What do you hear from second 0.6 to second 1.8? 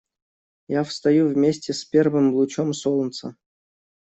Я встаю вместе